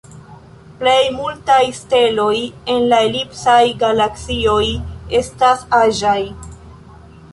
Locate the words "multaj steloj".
1.17-2.33